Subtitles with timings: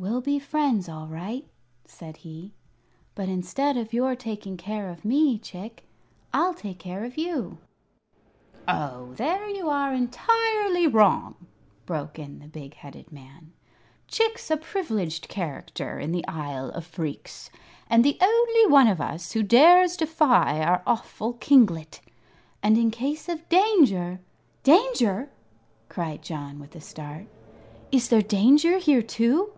[0.00, 1.44] "We'll be friends, all right,"
[1.84, 2.52] said he;
[3.16, 5.88] "but instead of your taking care of me, Chick,
[6.32, 7.58] I'll take care of you."
[8.68, 11.34] "Oh, there you are entirely wrong,"
[11.84, 13.52] broke in the big headed man.
[14.06, 17.50] "Chick's a privileged character in the Isle of Phreex,
[17.90, 21.98] and the only one of us who dares defy our awful kinglet.
[22.62, 24.20] And in case of danger"
[24.62, 25.28] "Danger!"
[25.88, 27.26] cried John, with a start.
[27.90, 29.54] "Is there danger here, too?"